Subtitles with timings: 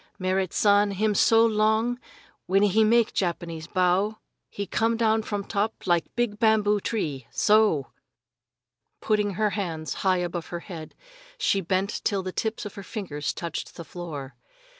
[0.17, 1.99] Merrit San him so long
[2.47, 4.17] when he make Japanese bow
[4.49, 7.91] he come down from top like big bamboo tree so!"
[8.99, 10.95] Putting her hands high above her head,
[11.37, 14.33] she bent till the tips of her fingers touched the floor.